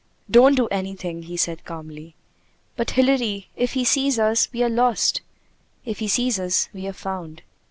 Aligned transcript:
"Don't 0.31 0.55
do 0.55 0.67
anything," 0.69 1.21
he 1.21 1.37
said 1.37 1.63
calmly. 1.63 2.15
"But 2.75 2.89
Hilary, 2.89 3.49
if 3.55 3.73
he 3.73 3.85
sees 3.85 4.17
us, 4.17 4.49
we 4.51 4.63
are 4.63 4.67
lost." 4.67 5.21
"If 5.85 5.99
he 5.99 6.07
sees 6.07 6.39
us, 6.39 6.69
we 6.73 6.87
are 6.87 6.91
found." 6.93 7.43